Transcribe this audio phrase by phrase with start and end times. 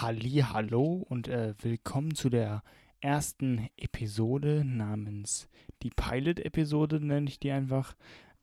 [0.00, 2.64] Halli, hallo und äh, willkommen zu der
[3.00, 5.48] ersten Episode namens
[5.84, 7.94] die Pilot-Episode, nenne ich die einfach.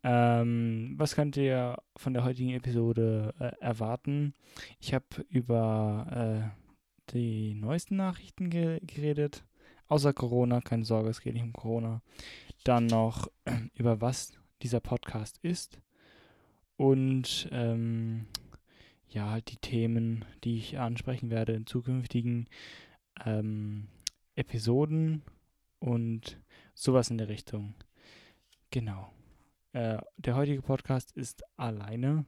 [0.02, 4.34] Ähm, was könnt ihr von der heutigen Episode äh, erwarten?
[4.80, 9.44] Ich habe über äh, die neuesten Nachrichten ge geredet,
[9.88, 12.02] außer Corona, keine Sorge, es geht nicht um Corona.
[12.64, 13.28] Dann noch
[13.76, 15.82] über was dieser Podcast ist
[16.78, 18.28] und ähm,
[19.12, 22.48] ja, halt die Themen, die ich ansprechen werde in zukünftigen
[23.26, 23.88] ähm,
[24.36, 25.22] Episoden
[25.80, 26.40] und
[26.74, 27.74] sowas in der Richtung.
[28.72, 29.12] Genau.
[29.74, 32.26] Äh, der heutige Podcast ist alleine.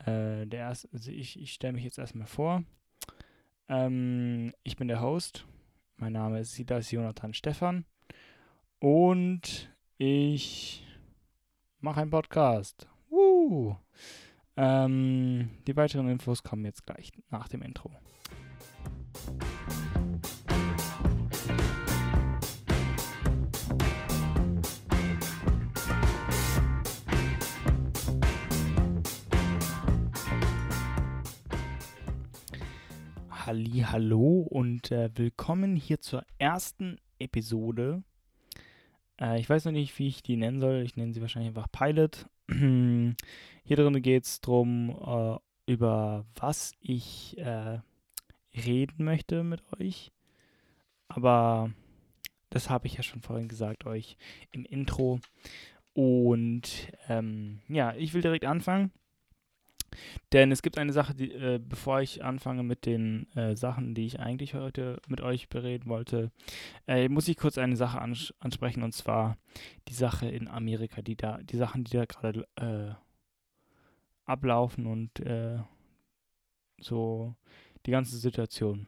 [0.00, 2.64] Äh, der erste, also ich, ich stelle mich jetzt erstmal vor.
[3.68, 5.46] Ähm, ich bin der Host.
[5.96, 7.84] Mein Name ist Silas Jonathan Stefan.
[8.80, 10.84] Und ich
[11.80, 12.88] mache einen Podcast.
[13.10, 13.76] Woo!
[14.60, 17.92] Ähm, die weiteren Infos kommen jetzt gleich nach dem Intro.
[33.30, 38.02] Halli, hallo und äh, willkommen hier zur ersten Episode.
[39.20, 40.82] Äh, ich weiß noch nicht, wie ich die nennen soll.
[40.82, 42.26] Ich nenne sie wahrscheinlich einfach Pilot.
[43.64, 47.80] Hier drin geht es darum, äh, über was ich äh,
[48.54, 50.12] reden möchte mit euch.
[51.08, 51.70] Aber
[52.50, 54.16] das habe ich ja schon vorhin gesagt, euch
[54.52, 55.20] im Intro.
[55.92, 58.92] Und ähm, ja, ich will direkt anfangen.
[60.32, 64.06] Denn es gibt eine Sache, die, äh, bevor ich anfange mit den äh, Sachen, die
[64.06, 66.30] ich eigentlich heute mit euch bereden wollte,
[66.86, 69.38] äh, muss ich kurz eine Sache ans ansprechen und zwar
[69.88, 72.94] die Sache in Amerika, die da, die Sachen, die da gerade äh,
[74.24, 75.58] ablaufen und äh,
[76.78, 77.34] so
[77.86, 78.86] die ganze Situation.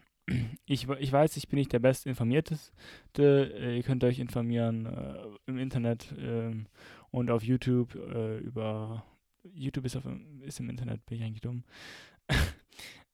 [0.64, 2.72] Ich, ich weiß, ich bin nicht der bestinformierteste.
[3.19, 4.88] Äh, ihr könnt euch informieren
[5.47, 6.66] im Internet ähm,
[7.10, 9.04] und auf YouTube über
[9.55, 10.05] YouTube ist, auf,
[10.41, 11.65] ist im Internet, bin ich eigentlich dumm.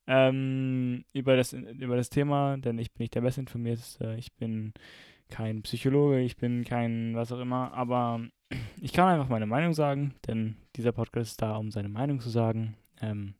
[0.06, 4.16] ähm, über, das, über das Thema, denn ich bin nicht der Bestinformierteste.
[4.18, 4.72] Ich bin
[5.28, 8.20] kein Psychologe, ich bin kein was auch immer, aber
[8.80, 12.30] ich kann einfach meine Meinung sagen, denn dieser Podcast ist da, um seine Meinung zu
[12.30, 12.76] sagen.
[13.00, 13.34] Ähm,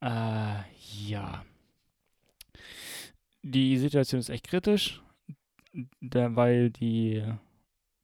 [0.00, 0.60] äh,
[1.06, 1.44] ja.
[3.42, 5.02] Die Situation ist echt kritisch,
[6.00, 7.24] weil die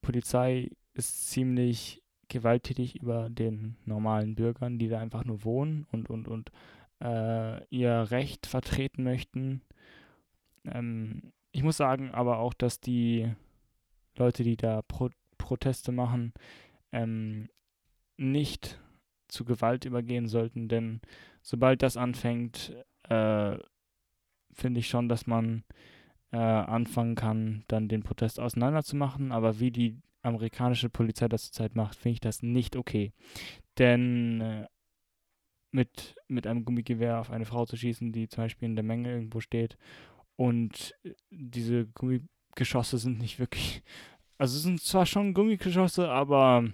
[0.00, 6.28] Polizei ist ziemlich gewalttätig über den normalen Bürgern, die da einfach nur wohnen und, und,
[6.28, 6.50] und
[7.00, 9.62] äh, ihr Recht vertreten möchten.
[10.64, 13.32] Ähm, ich muss sagen aber auch, dass die
[14.16, 16.34] Leute, die da Pro Proteste machen,
[16.92, 17.48] ähm,
[18.16, 18.78] nicht
[19.28, 21.00] zu Gewalt übergehen sollten, denn
[21.42, 22.74] sobald das anfängt,
[23.04, 23.56] äh,
[24.52, 25.64] finde ich schon, dass man
[26.32, 29.32] äh, anfangen kann, dann den Protest auseinanderzumachen.
[29.32, 33.12] Aber wie die amerikanische Polizei das zurzeit macht, finde ich das nicht okay.
[33.78, 34.66] Denn äh,
[35.70, 39.10] mit, mit einem Gummigewehr auf eine Frau zu schießen, die zum Beispiel in der Menge
[39.10, 39.76] irgendwo steht
[40.36, 43.82] und äh, diese Gummigeschosse sind nicht wirklich,
[44.38, 46.64] also es sind zwar schon Gummigeschosse, aber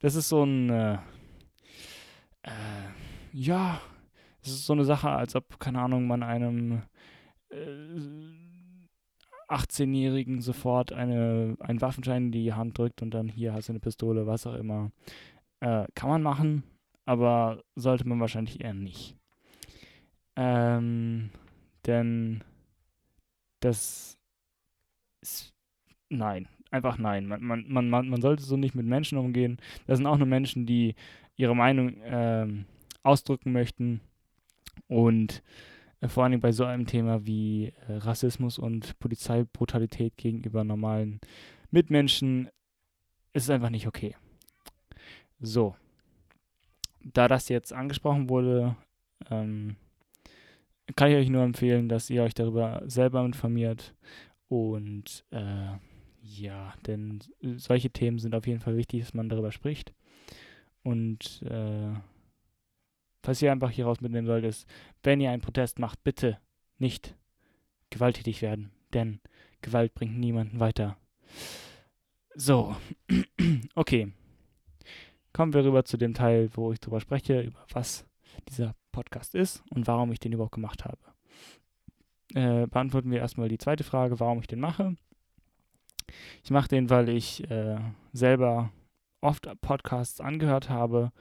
[0.00, 0.94] das ist so ein, äh,
[2.42, 2.88] äh,
[3.32, 3.80] ja,
[4.42, 6.82] es ist so eine Sache, als ob, keine Ahnung, man einem
[7.50, 8.47] äh,
[9.48, 13.80] 18-Jährigen sofort eine, einen Waffenschein in die Hand drückt und dann hier hast du eine
[13.80, 14.90] Pistole, was auch immer.
[15.60, 16.62] Äh, kann man machen,
[17.06, 19.16] aber sollte man wahrscheinlich eher nicht.
[20.36, 21.30] Ähm,
[21.86, 22.44] denn
[23.60, 24.18] das
[25.20, 25.52] ist,
[26.10, 27.26] nein, einfach nein.
[27.26, 29.58] Man, man, man, man sollte so nicht mit Menschen umgehen.
[29.86, 30.94] Das sind auch nur Menschen, die
[31.36, 32.66] ihre Meinung ähm,
[33.02, 34.00] ausdrücken möchten
[34.86, 35.42] und
[36.06, 41.20] vor allem bei so einem Thema wie äh, Rassismus und Polizeibrutalität gegenüber normalen
[41.70, 42.48] Mitmenschen
[43.32, 44.14] ist es einfach nicht okay.
[45.40, 45.74] So.
[47.00, 48.76] Da das jetzt angesprochen wurde,
[49.30, 49.76] ähm,
[50.96, 53.94] kann ich euch nur empfehlen, dass ihr euch darüber selber informiert.
[54.48, 55.76] Und äh,
[56.22, 57.20] ja, denn
[57.56, 59.94] solche Themen sind auf jeden Fall wichtig, dass man darüber spricht.
[60.82, 61.92] Und äh,
[63.22, 64.66] was ihr einfach hieraus mitnehmen sollt, ist,
[65.02, 66.38] wenn ihr einen Protest macht, bitte
[66.78, 67.14] nicht
[67.90, 69.20] gewalttätig werden, denn
[69.62, 70.96] Gewalt bringt niemanden weiter.
[72.34, 72.76] So,
[73.74, 74.12] okay.
[75.32, 78.06] Kommen wir rüber zu dem Teil, wo ich darüber spreche, über was
[78.48, 80.98] dieser Podcast ist und warum ich den überhaupt gemacht habe.
[82.34, 84.96] Äh, beantworten wir erstmal die zweite Frage, warum ich den mache.
[86.42, 87.78] Ich mache den, weil ich äh,
[88.12, 88.72] selber
[89.20, 91.12] oft Podcasts angehört habe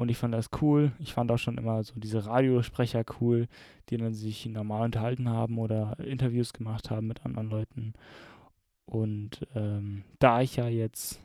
[0.00, 0.92] und ich fand das cool.
[0.98, 3.48] Ich fand auch schon immer so diese Radiosprecher cool,
[3.90, 7.92] die dann sich normal unterhalten haben oder Interviews gemacht haben mit anderen Leuten.
[8.86, 11.20] Und ähm, da ich ja jetzt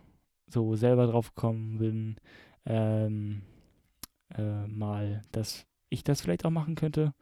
[0.47, 2.15] so selber drauf gekommen bin,
[2.65, 3.43] ähm,
[4.37, 7.13] äh, mal, dass ich das vielleicht auch machen könnte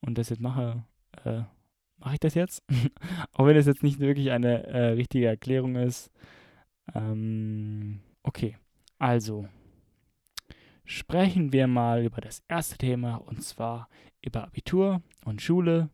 [0.00, 0.82] und das jetzt mache,
[1.24, 1.42] äh,
[1.98, 2.64] mache ich das jetzt.
[3.32, 6.10] auch wenn es jetzt nicht wirklich eine äh, richtige Erklärung ist.
[6.96, 8.56] Ähm, okay,
[8.98, 9.46] also
[10.86, 13.88] sprechen wir mal über das erste Thema und zwar
[14.22, 15.90] über Abitur und Schule,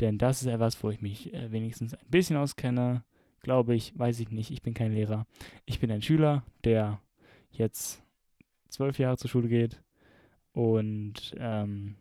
[0.00, 3.04] denn das ist etwas, wo ich mich äh, wenigstens ein bisschen auskenne.
[3.40, 5.26] Glaube ich, weiß ich nicht, ich bin kein Lehrer.
[5.64, 7.00] Ich bin ein Schüler, der
[7.50, 8.02] jetzt
[8.68, 9.82] zwölf Jahre zur Schule geht
[10.52, 11.96] und ähm,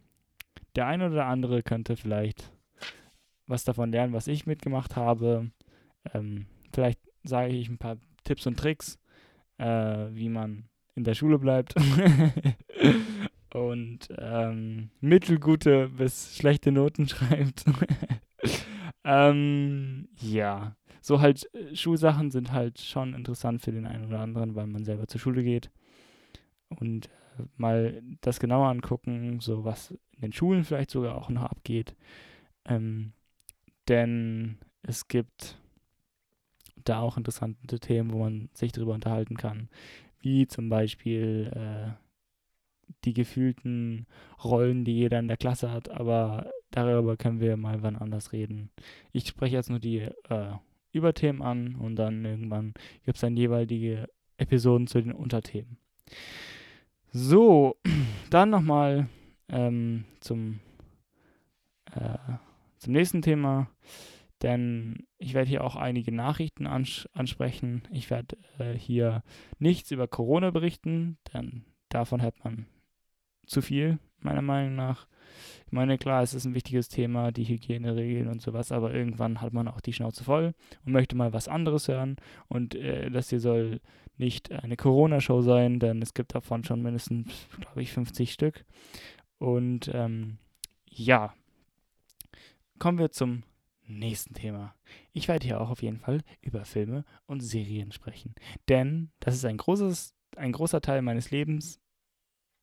[0.75, 2.51] der eine oder andere könnte vielleicht
[3.45, 5.51] was davon lernen, was ich mitgemacht habe.
[6.13, 8.99] Ähm, vielleicht sage ich ein paar Tipps und Tricks,
[9.57, 11.75] äh, wie man in der Schule bleibt.
[13.53, 17.65] und ähm, mittelgute bis schlechte Noten schreibt.
[19.03, 24.55] ähm, ja, so halt äh, Schulsachen sind halt schon interessant für den einen oder anderen,
[24.55, 25.69] weil man selber zur Schule geht.
[26.69, 31.43] Und äh, mal das genauer angucken, so was in den Schulen vielleicht sogar auch noch
[31.43, 31.95] abgeht.
[32.65, 33.13] Ähm,
[33.87, 35.57] denn es gibt
[36.83, 39.69] da auch interessante Themen, wo man sich darüber unterhalten kann,
[40.23, 41.91] wie zum Beispiel äh,
[43.03, 44.07] die gefühlten
[44.43, 48.69] Rollen, die jeder in der Klasse hat, aber darüber können wir mal wann anders reden.
[49.11, 50.53] Ich spreche jetzt nur die äh,
[50.91, 52.73] Überthemen an und dann irgendwann
[53.03, 55.77] gibt es dann jeweilige Episoden zu den Unterthemen.
[57.11, 57.77] So,
[58.29, 59.07] dann nochmal
[59.49, 60.59] ähm, zum,
[61.93, 62.17] äh,
[62.77, 63.69] zum nächsten Thema
[64.43, 67.83] denn ich werde hier auch einige Nachrichten ans ansprechen.
[67.91, 69.23] Ich werde äh, hier
[69.57, 72.67] nichts über Corona berichten, denn davon hat man
[73.45, 75.07] zu viel, meiner Meinung nach.
[75.65, 79.53] Ich meine, klar, es ist ein wichtiges Thema, die Hygieneregeln und sowas, aber irgendwann hat
[79.53, 80.53] man auch die Schnauze voll
[80.85, 82.17] und möchte mal was anderes hören.
[82.47, 83.79] Und äh, das hier soll
[84.17, 88.65] nicht eine Corona-Show sein, denn es gibt davon schon mindestens, glaube ich, 50 Stück.
[89.39, 90.37] Und ähm,
[90.89, 91.33] ja,
[92.77, 93.43] kommen wir zum
[93.87, 94.75] nächsten Thema.
[95.11, 98.33] Ich werde hier auch auf jeden Fall über Filme und Serien sprechen.
[98.69, 101.79] Denn das ist ein großes, ein großer Teil meines Lebens.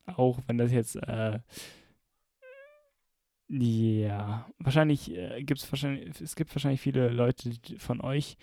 [0.06, 1.40] Auch wenn das jetzt, äh,
[3.48, 8.36] ja, wahrscheinlich äh, gibt es wahrscheinlich, es gibt wahrscheinlich viele Leute von euch,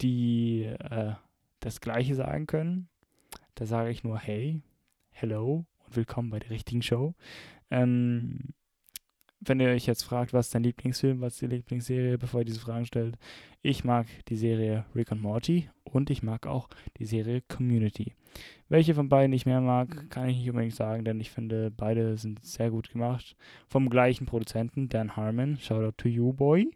[0.00, 1.14] die äh,
[1.60, 2.88] das Gleiche sagen können.
[3.54, 4.62] Da sage ich nur Hey,
[5.10, 7.14] Hello und willkommen bei der richtigen Show.
[7.70, 8.54] Ähm,
[9.40, 12.46] wenn ihr euch jetzt fragt, was ist dein Lieblingsfilm, was ist die Lieblingsserie, bevor ihr
[12.46, 13.16] diese Fragen stellt,
[13.62, 16.68] ich mag die Serie Rick und Morty und ich mag auch
[16.98, 18.14] die Serie Community.
[18.68, 22.16] Welche von beiden ich mehr mag, kann ich nicht unbedingt sagen, denn ich finde, beide
[22.16, 23.36] sind sehr gut gemacht.
[23.66, 25.56] Vom gleichen Produzenten, Dan Harmon.
[25.58, 26.70] Shout out to you, boy.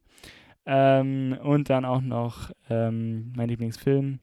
[0.64, 4.20] Ähm, und dann auch noch ähm, mein Lieblingsfilm.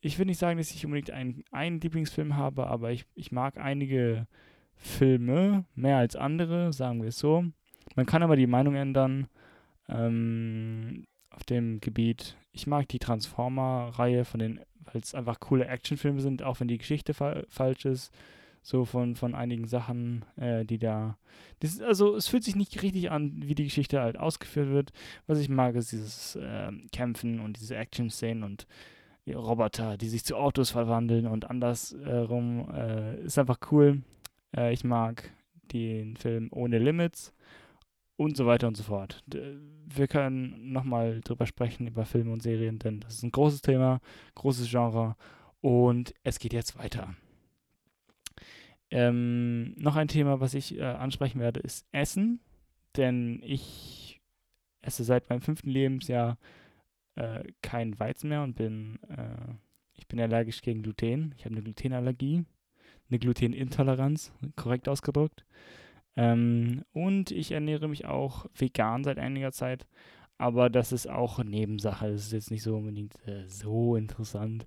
[0.00, 3.58] Ich würde nicht sagen, dass ich unbedingt einen, einen Lieblingsfilm habe, aber ich, ich mag
[3.58, 4.26] einige
[4.74, 7.44] Filme mehr als andere, sagen wir es so.
[7.94, 9.28] Man kann aber die Meinung ändern
[9.88, 12.36] ähm, auf dem Gebiet.
[12.52, 16.78] Ich mag die Transformer-Reihe von den, weil es einfach coole Actionfilme sind, auch wenn die
[16.78, 18.12] Geschichte fa falsch ist.
[18.66, 21.18] So von, von einigen Sachen, äh, die da.
[21.60, 24.92] Das, also es fühlt sich nicht richtig an, wie die Geschichte halt ausgeführt wird.
[25.26, 28.66] Was ich mag, ist dieses äh, Kämpfen und diese Action-Szenen und
[29.26, 32.70] die Roboter, die sich zu Autos verwandeln und andersrum.
[32.72, 34.02] Äh, ist einfach cool.
[34.56, 35.30] Äh, ich mag
[35.72, 37.34] den Film Ohne Limits
[38.16, 39.22] und so weiter und so fort.
[39.26, 44.00] Wir können nochmal drüber sprechen, über Filme und Serien, denn das ist ein großes Thema,
[44.34, 45.16] großes Genre
[45.60, 47.14] und es geht jetzt weiter.
[48.90, 52.40] Ähm, noch ein Thema, was ich äh, ansprechen werde, ist Essen,
[52.96, 54.20] denn ich
[54.82, 56.38] esse seit meinem fünften Lebensjahr
[57.16, 59.54] äh, kein Weizen mehr und bin, äh,
[59.94, 61.34] ich bin allergisch gegen Gluten.
[61.36, 62.44] Ich habe eine Glutenallergie,
[63.08, 65.44] eine Glutenintoleranz, korrekt ausgedrückt.
[66.16, 69.86] Ähm, und ich ernähre mich auch vegan seit einiger Zeit.
[70.38, 72.10] Aber das ist auch Nebensache.
[72.10, 74.66] Das ist jetzt nicht so unbedingt äh, so interessant.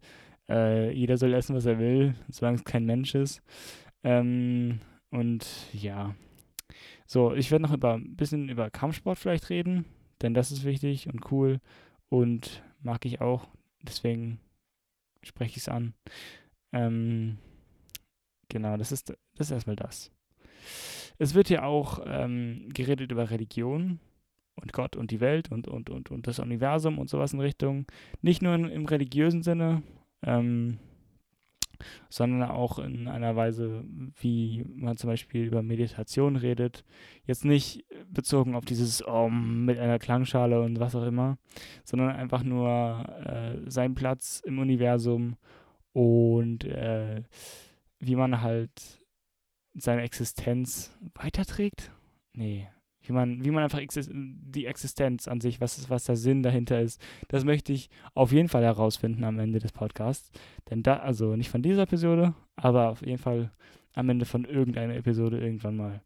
[0.50, 3.42] Äh, jeder soll essen, was er will, solange es kein Mensch ist.
[4.04, 6.16] Ähm, und ja.
[7.06, 9.86] So, ich werde noch über, ein bisschen über Kampfsport vielleicht reden,
[10.22, 11.60] denn das ist wichtig und cool
[12.10, 13.48] und mag ich auch.
[13.82, 14.40] Deswegen
[15.24, 15.94] spreche ich es an.
[16.74, 17.38] Ähm,
[18.50, 20.12] genau, das ist, das ist erstmal das.
[21.20, 24.00] Es wird ja auch ähm, geredet über Religion
[24.56, 27.86] und Gott und die Welt und, und, und, und das Universum und sowas in Richtung.
[28.22, 29.84] Nicht nur in, im religiösen Sinne,
[30.24, 30.80] ähm,
[32.10, 33.84] sondern auch in einer Weise,
[34.20, 36.84] wie man zum Beispiel über Meditation redet.
[37.26, 41.38] Jetzt nicht bezogen auf dieses Om mit einer Klangschale und was auch immer,
[41.84, 45.36] sondern einfach nur äh, sein Platz im Universum
[45.94, 47.24] und äh,
[48.00, 49.00] wie man halt
[49.78, 51.92] seine Existenz weiterträgt.
[52.34, 52.68] Nee,
[53.02, 56.44] wie man, wie man einfach exist die Existenz an sich, was, ist, was der Sinn
[56.44, 60.32] dahinter ist, das möchte ich auf jeden Fall herausfinden am Ende des Podcasts.
[60.70, 63.52] Denn da, also nicht von dieser Episode, aber auf jeden Fall
[63.94, 66.02] am Ende von irgendeiner Episode irgendwann mal.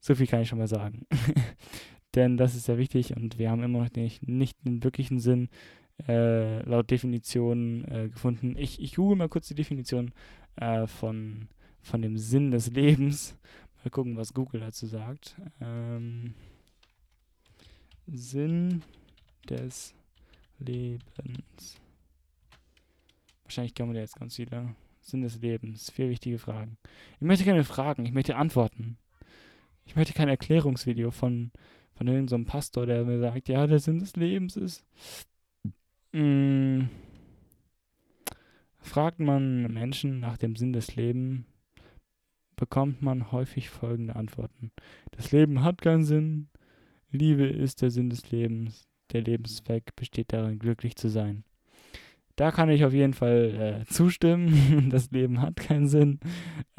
[0.00, 1.06] So viel kann ich schon mal sagen.
[2.14, 5.48] Denn das ist sehr wichtig und wir haben immer noch nicht, nicht den wirklichen Sinn
[6.08, 8.56] äh, laut Definition äh, gefunden.
[8.56, 10.12] Ich, ich google mal kurz die Definition
[10.56, 11.48] äh, von,
[11.82, 13.36] von dem Sinn des Lebens.
[13.84, 15.36] Mal gucken, was Google dazu sagt.
[15.60, 16.34] Ähm,
[18.06, 18.82] Sinn
[19.48, 19.94] des
[20.58, 21.80] Lebens.
[23.44, 24.74] Wahrscheinlich kommen da jetzt ganz viele.
[25.00, 25.90] Sinn des Lebens.
[25.90, 26.78] Vier wichtige Fragen.
[27.16, 28.96] Ich möchte keine Fragen, ich möchte Antworten.
[29.84, 31.50] Ich möchte kein Erklärungsvideo von,
[31.94, 34.86] von irgendeinem so Pastor, der mir sagt, ja, der Sinn des Lebens ist.
[36.12, 36.84] Mm,
[38.78, 41.44] fragt man Menschen nach dem Sinn des Lebens,
[42.62, 44.70] bekommt man häufig folgende Antworten.
[45.10, 46.46] Das Leben hat keinen Sinn.
[47.10, 48.86] Liebe ist der Sinn des Lebens.
[49.10, 51.42] Der Lebenszweck besteht darin, glücklich zu sein.
[52.36, 54.90] Da kann ich auf jeden Fall äh, zustimmen.
[54.90, 56.20] Das Leben hat keinen Sinn.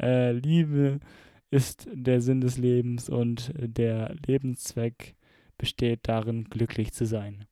[0.00, 1.00] Äh, Liebe
[1.50, 5.16] ist der Sinn des Lebens und der Lebenszweck
[5.58, 7.44] besteht darin, glücklich zu sein.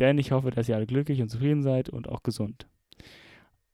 [0.00, 2.66] Denn ich hoffe, dass ihr alle glücklich und zufrieden seid und auch gesund.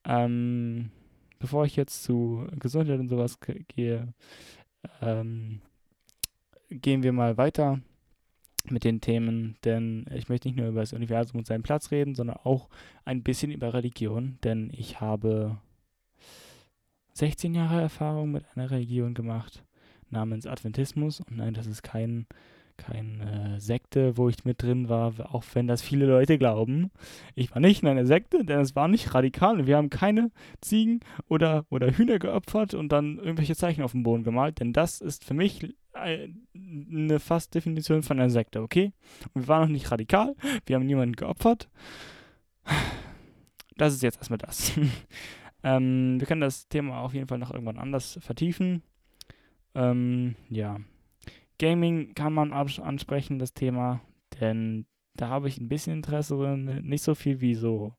[0.04, 0.90] Ähm,
[1.38, 3.38] bevor ich jetzt zu Gesundheit und sowas
[3.68, 4.12] gehe,
[5.00, 5.60] ähm,
[6.70, 7.80] gehen wir mal weiter
[8.70, 12.14] mit den Themen, denn ich möchte nicht nur über das Universum und seinen Platz reden,
[12.14, 12.68] sondern auch
[13.04, 15.58] ein bisschen über Religion, denn ich habe
[17.12, 19.64] 16 Jahre Erfahrung mit einer Religion gemacht
[20.10, 21.20] namens Adventismus.
[21.20, 22.26] Und nein, das ist kein
[22.76, 26.90] keine Sekte, wo ich mit drin war, auch wenn das viele Leute glauben.
[27.34, 29.66] Ich war nicht in einer Sekte, denn es war nicht radikal.
[29.66, 30.30] Wir haben keine
[30.60, 35.00] Ziegen oder, oder Hühner geopfert und dann irgendwelche Zeichen auf dem Boden gemalt, denn das
[35.00, 38.92] ist für mich eine fast Definition von einer Sekte, okay?
[39.32, 40.34] Und wir waren noch nicht radikal,
[40.66, 41.68] wir haben niemanden geopfert.
[43.76, 44.72] Das ist jetzt erstmal das.
[45.62, 48.82] ähm, wir können das Thema auf jeden Fall noch irgendwann anders vertiefen.
[49.74, 50.78] Ähm, ja,
[51.58, 54.00] Gaming kann man ansprechen, das Thema,
[54.40, 57.94] denn da habe ich ein bisschen Interesse drin, nicht so viel wie so,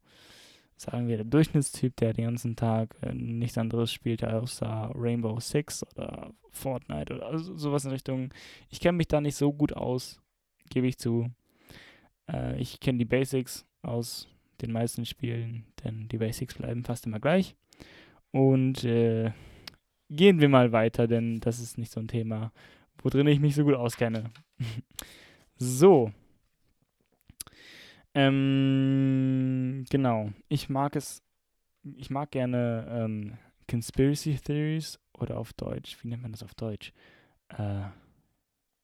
[0.76, 5.84] sagen wir, der Durchschnittstyp, der den ganzen Tag äh, nichts anderes spielt außer Rainbow Six
[5.96, 8.34] oder Fortnite oder sowas in Richtung.
[8.70, 10.22] Ich kenne mich da nicht so gut aus,
[10.70, 11.32] gebe ich zu.
[12.32, 14.28] Äh, ich kenne die Basics aus
[14.62, 17.56] den meisten Spielen, denn die Basics bleiben fast immer gleich.
[18.32, 19.32] Und äh,
[20.10, 22.52] gehen wir mal weiter, denn das ist nicht so ein Thema,
[23.02, 24.32] worin ich mich so gut auskenne.
[25.58, 26.12] so.
[28.14, 30.32] Ähm, genau.
[30.50, 31.22] Ich mag es,
[31.96, 33.38] ich mag gerne ähm,
[33.70, 36.94] Conspiracy Theories oder auf Deutsch, wie nennt man das auf Deutsch?
[37.50, 37.84] Äh,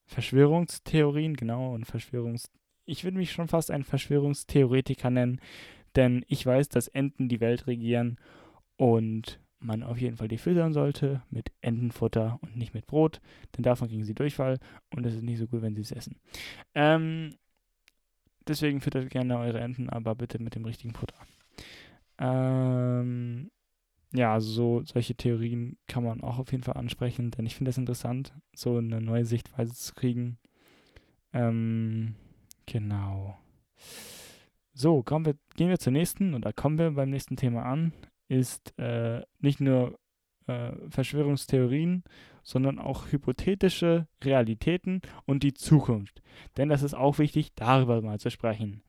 [0.05, 2.51] Verschwörungstheorien, genau, und Verschwörungs...
[2.85, 5.39] Ich würde mich schon fast ein Verschwörungstheoretiker nennen,
[5.95, 8.17] denn ich weiß, dass Enten die Welt regieren
[8.75, 13.21] und man auf jeden Fall die füttern sollte mit Entenfutter und nicht mit Brot,
[13.55, 14.59] denn davon kriegen sie Durchfall
[14.95, 16.19] und es ist nicht so gut, wenn sie es essen.
[16.75, 17.35] Ähm,
[18.47, 21.15] deswegen füttert gerne eure Enten, aber bitte mit dem richtigen Futter.
[22.17, 23.49] Ähm,
[24.13, 27.69] ja, also so solche Theorien kann man auch auf jeden Fall ansprechen, denn ich finde
[27.69, 30.37] es interessant, so eine neue Sichtweise zu kriegen.
[31.33, 32.15] Ähm,
[32.65, 33.37] genau.
[34.75, 37.93] So, wir, gehen wir zur nächsten oder kommen wir beim nächsten Thema an
[38.27, 39.99] ist äh, nicht nur
[40.47, 42.03] äh, Verschwörungstheorien,
[42.43, 46.21] sondern auch hypothetische Realitäten und die Zukunft.
[46.57, 48.83] Denn das ist auch wichtig, darüber mal zu sprechen.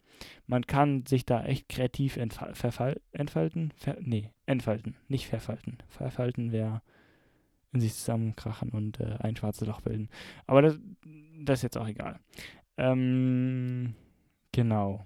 [0.46, 3.72] Man kann sich da echt kreativ entfalten.
[3.76, 5.78] Ver nee, entfalten, nicht verfalten.
[5.88, 6.82] Verfalten wäre
[7.72, 10.08] in sich zusammenkrachen und äh, ein schwarzes Loch bilden.
[10.46, 10.78] Aber das,
[11.42, 12.20] das ist jetzt auch egal.
[12.76, 13.94] Ähm,
[14.52, 15.04] genau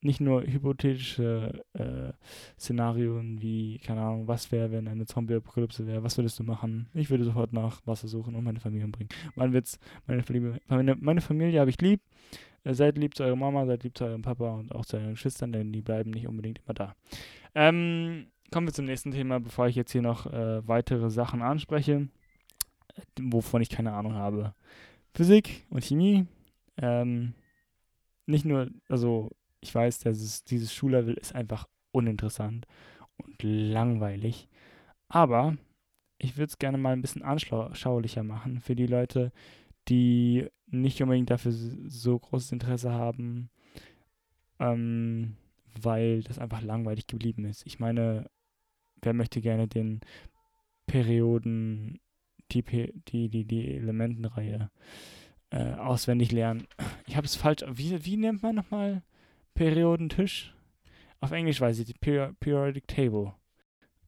[0.00, 2.12] nicht nur hypothetische äh,
[2.58, 6.88] Szenarien wie, keine Ahnung, was wäre, wenn eine Zombie-Apokalypse wäre, was würdest du machen?
[6.94, 9.08] Ich würde sofort nach Wasser suchen und meine Familie umbringen.
[9.34, 12.00] Mein Witz, meine Familie, meine, meine Familie habe ich lieb.
[12.64, 15.10] Äh, seid lieb zu eurer Mama, seid lieb zu eurem Papa und auch zu euren
[15.10, 16.94] Geschwistern, denn die bleiben nicht unbedingt immer da.
[17.54, 22.08] Ähm, kommen wir zum nächsten Thema, bevor ich jetzt hier noch äh, weitere Sachen anspreche,
[23.20, 24.54] wovon ich keine Ahnung habe.
[25.12, 26.26] Physik und Chemie.
[26.76, 27.34] Ähm,
[28.26, 32.66] nicht nur, also ich weiß, dass es, dieses Schullevel ist einfach uninteressant
[33.16, 34.48] und langweilig.
[35.08, 35.56] Aber
[36.18, 39.32] ich würde es gerne mal ein bisschen anschaulicher machen für die Leute,
[39.88, 43.50] die nicht unbedingt dafür so großes Interesse haben,
[44.58, 45.36] ähm,
[45.80, 47.66] weil das einfach langweilig geblieben ist.
[47.66, 48.28] Ich meine,
[49.00, 50.00] wer möchte gerne den
[50.86, 52.00] Perioden,
[52.52, 54.70] die, die, die, die Elementenreihe
[55.50, 56.66] äh, auswendig lernen?
[57.06, 57.64] Ich habe es falsch.
[57.70, 59.02] Wie, wie nennt man nochmal
[59.58, 60.54] Periodentisch?
[61.18, 63.34] Auf Englisch weiß ich, die Peri Periodic Table.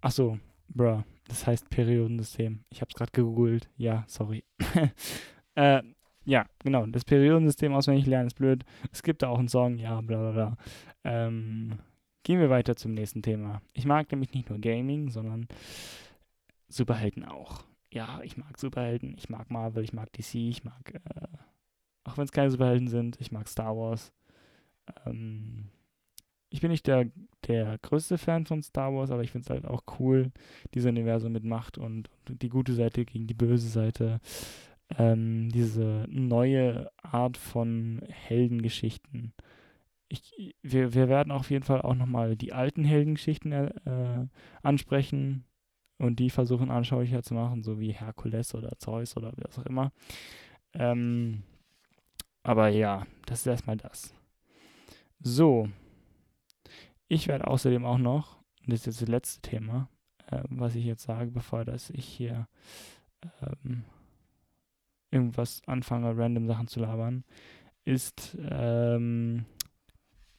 [0.00, 0.38] Ach so,
[0.68, 2.64] bruh, das heißt Periodensystem.
[2.70, 3.68] Ich habe es gerade gegoogelt.
[3.76, 4.44] Ja, sorry.
[5.56, 5.82] äh,
[6.24, 8.64] ja, genau, das Periodensystem auswendig lernen ist blöd.
[8.92, 10.56] Es gibt da auch einen Song, ja, bla bla bla.
[11.02, 11.80] Ähm,
[12.22, 13.60] gehen wir weiter zum nächsten Thema.
[13.72, 15.48] Ich mag nämlich nicht nur Gaming, sondern
[16.68, 17.64] Superhelden auch.
[17.92, 21.26] Ja, ich mag Superhelden, ich mag Marvel, ich mag DC, ich mag, äh,
[22.04, 24.12] auch wenn es keine Superhelden sind, ich mag Star Wars.
[25.06, 25.68] Ähm,
[26.50, 27.06] ich bin nicht der,
[27.46, 30.32] der größte Fan von Star Wars, aber ich finde es halt auch cool,
[30.74, 34.20] dieses Universum mit Macht und, und die gute Seite gegen die böse Seite
[34.98, 39.32] ähm, diese neue Art von Heldengeschichten.
[40.08, 44.26] Ich, wir, wir werden auf jeden Fall auch nochmal die alten Heldengeschichten äh,
[44.62, 45.44] ansprechen
[45.98, 49.92] und die versuchen anschaulicher zu machen, so wie Herkules oder Zeus oder was auch immer.
[50.74, 51.44] Ähm,
[52.42, 54.14] aber ja, das ist erstmal das.
[55.20, 55.68] So.
[57.08, 59.88] Ich werde außerdem auch noch, und das ist jetzt das letzte Thema,
[60.28, 62.48] äh, was ich jetzt sage, bevor dass ich hier
[63.42, 63.84] ähm,
[65.10, 67.24] irgendwas anfange, random Sachen zu labern,
[67.84, 69.44] ist ähm,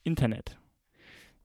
[0.02, 0.58] Internet.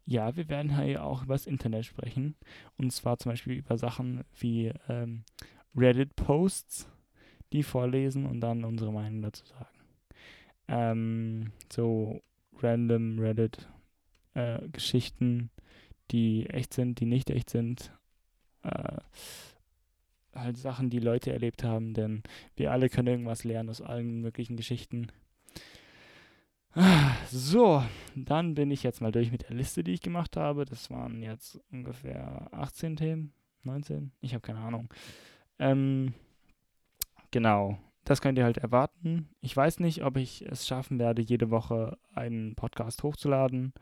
[0.05, 2.35] Ja, wir werden hier auch über das Internet sprechen.
[2.77, 5.25] Und zwar zum Beispiel über Sachen wie ähm,
[5.75, 6.89] Reddit-Posts,
[7.51, 9.77] die vorlesen und dann unsere Meinung dazu sagen.
[10.69, 12.21] Ähm, so
[12.63, 15.47] random Reddit-Geschichten, äh,
[16.11, 17.93] die echt sind, die nicht echt sind.
[18.63, 18.97] Äh,
[20.33, 22.23] halt Sachen, die Leute erlebt haben, denn
[22.55, 25.07] wir alle können irgendwas lernen aus allen möglichen Geschichten.
[27.31, 27.83] So,
[28.15, 30.65] dann bin ich jetzt mal durch mit der Liste, die ich gemacht habe.
[30.65, 34.89] Das waren jetzt ungefähr 18 Themen, 19, ich habe keine Ahnung.
[35.59, 36.13] Ähm,
[37.31, 39.27] genau, das könnt ihr halt erwarten.
[39.41, 43.73] Ich weiß nicht, ob ich es schaffen werde, jede Woche einen Podcast hochzuladen.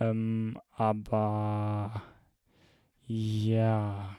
[0.00, 2.02] Ähm, aber
[3.06, 4.16] ja,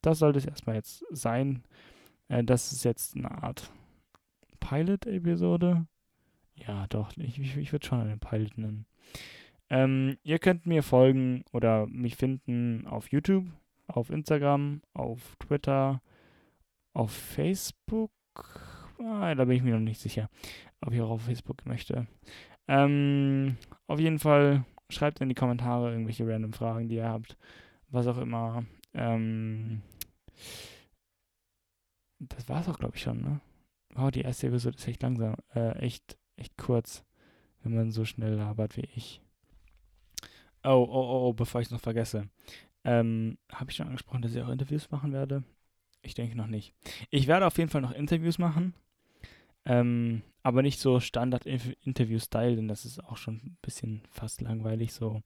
[0.00, 1.62] das sollte es erstmal jetzt sein.
[2.28, 3.70] Äh, das ist jetzt eine Art
[4.60, 5.86] Pilot-Episode.
[6.54, 8.86] Ja, doch, ich, ich, ich würde schon einen Pilot nennen.
[9.68, 13.44] Ähm, ihr könnt mir folgen oder mich finden auf YouTube,
[13.88, 16.00] auf Instagram, auf Twitter,
[16.94, 18.10] auf Facebook.
[19.02, 20.28] Ah, da bin ich mir noch nicht sicher,
[20.80, 22.06] ob ich auch auf Facebook möchte.
[22.68, 27.36] Ähm, auf jeden Fall schreibt in die Kommentare irgendwelche random Fragen, die ihr habt.
[27.88, 28.64] Was auch immer.
[28.92, 29.82] Ähm,
[32.18, 33.40] das war es auch, glaube ich, schon, ne?
[33.94, 37.04] Wow, die erste Episode ist echt langsam, äh, echt, echt kurz,
[37.62, 39.20] wenn man so schnell labert wie ich.
[40.62, 42.28] Oh, oh, oh, oh bevor ich es noch vergesse.
[42.84, 45.42] Ähm, habe ich schon angesprochen, dass ich auch Interviews machen werde?
[46.02, 46.74] Ich denke noch nicht.
[47.10, 48.74] Ich werde auf jeden Fall noch Interviews machen.
[49.70, 54.92] Ähm, aber nicht so Standard-Interview-Style, denn das ist auch schon ein bisschen fast langweilig.
[54.92, 55.22] So,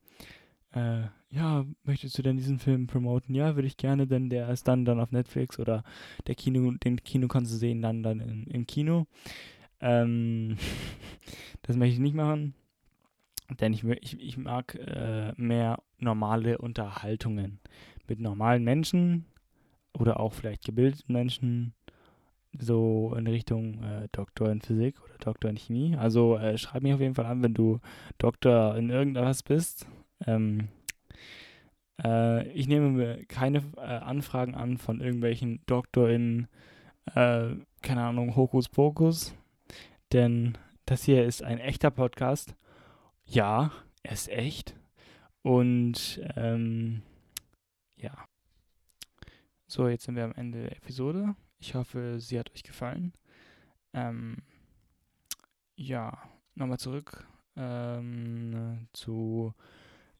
[0.71, 3.33] äh, ja, möchtest du denn diesen Film promoten?
[3.33, 5.83] Ja, würde ich gerne, denn der ist dann dann auf Netflix oder
[6.27, 9.07] der Kino, den Kino kannst du sehen dann dann in, im Kino.
[9.79, 10.57] Ähm,
[11.63, 12.53] das möchte ich nicht machen,
[13.59, 17.59] denn ich, ich, ich mag äh, mehr normale Unterhaltungen
[18.07, 19.25] mit normalen Menschen
[19.97, 21.73] oder auch vielleicht gebildeten Menschen,
[22.59, 25.95] so in Richtung äh, Doktor in Physik oder Doktor in Chemie.
[25.95, 27.79] Also äh, schreib mich auf jeden Fall an, wenn du
[28.17, 29.87] Doktor in irgendwas bist
[30.25, 30.69] ähm,
[32.03, 36.47] äh, ich nehme mir keine äh, Anfragen an von irgendwelchen DoktorInnen,
[37.13, 37.49] äh,
[37.81, 39.33] keine Ahnung, Hokus Pokus,
[40.13, 42.55] denn das hier ist ein echter Podcast.
[43.25, 43.71] Ja,
[44.03, 44.75] er ist echt.
[45.41, 47.01] Und ähm,
[47.97, 48.13] ja.
[49.67, 51.35] So, jetzt sind wir am Ende der Episode.
[51.59, 53.13] Ich hoffe, sie hat euch gefallen.
[53.93, 54.37] Ähm,
[55.75, 56.17] ja,
[56.55, 59.53] nochmal zurück ähm, zu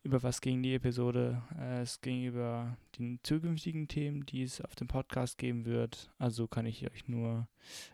[0.06, 1.42] über was ging die Episode?
[1.60, 6.12] Äh, es ging über die zukünftigen Themen, die es auf dem Podcast geben wird.
[6.20, 7.48] Also kann ich euch nur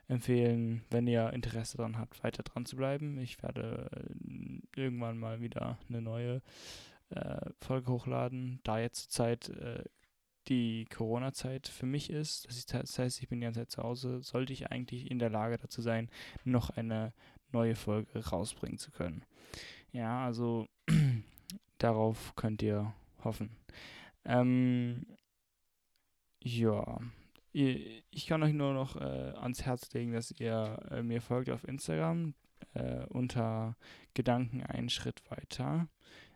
[0.10, 3.17] empfehlen, wenn ihr Interesse daran habt, weiter dran zu bleiben.
[3.17, 6.41] Ich werde äh, irgendwann mal wieder eine neue
[7.12, 9.86] äh, Folge hochladen, da jetzt zurzeit äh,
[10.47, 12.47] die Corona-Zeit für mich ist.
[12.73, 15.58] Das, heißt, ich bin die ganze Zeit zu Hause, sollte ich eigentlich in der Lage
[15.58, 16.10] dazu sein,
[16.43, 17.13] noch eine
[17.51, 19.23] neue Folge rausbringen zu können.
[19.91, 20.67] Ja, also
[21.82, 23.49] Darauf könnt ihr hoffen.
[24.23, 25.08] Ähm,
[26.39, 26.99] ja,
[27.54, 31.67] ich kann euch nur noch äh, ans Herz legen, dass ihr äh, mir folgt auf
[31.67, 32.36] Instagram
[32.75, 33.75] äh, unter
[34.13, 35.88] Gedanken einen Schritt weiter.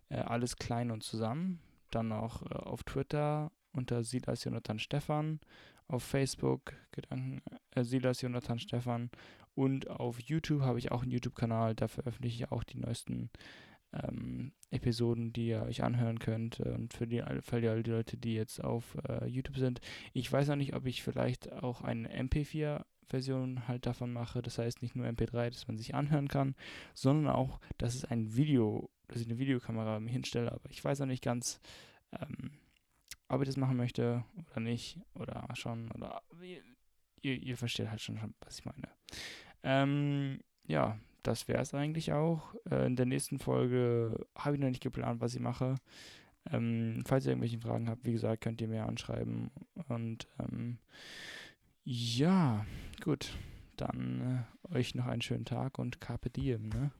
[0.09, 1.59] Äh, alles klein und zusammen.
[1.91, 5.39] Dann auch äh, auf Twitter unter Silas Jonathan Stefan.
[5.88, 9.09] Auf Facebook Gedanken äh, Silas Jonathan Stefan.
[9.53, 11.75] Und auf YouTube habe ich auch einen YouTube-Kanal.
[11.75, 13.29] Da veröffentliche ich auch die neuesten
[13.93, 16.59] ähm, Episoden, die ihr euch anhören könnt.
[16.59, 19.79] Und für die, für die, die Leute, die jetzt auf äh, YouTube sind,
[20.13, 24.41] ich weiß noch nicht, ob ich vielleicht auch eine MP4-Version halt davon mache.
[24.41, 26.55] Das heißt nicht nur MP3, dass man sich anhören kann,
[26.93, 30.51] sondern auch, dass es ein Video, dass ich eine Videokamera mir hinstelle.
[30.51, 31.61] Aber ich weiß noch nicht ganz,
[32.11, 32.51] ähm,
[33.27, 34.99] ob ich das machen möchte oder nicht.
[35.13, 35.91] Oder schon.
[35.91, 36.21] Oder
[37.21, 38.89] ihr, ihr versteht halt schon, was ich meine.
[39.63, 42.53] Ähm, ja, das wäre es eigentlich auch.
[42.69, 45.75] Äh, in der nächsten Folge habe ich noch nicht geplant, was ich mache.
[46.51, 49.49] Ähm, falls ihr irgendwelche Fragen habt, wie gesagt, könnt ihr mir anschreiben.
[49.88, 50.77] Und ähm,
[51.83, 52.65] ja,
[53.03, 53.35] gut.
[53.75, 56.91] Dann äh, euch noch einen schönen Tag und Carpe Diem, ne?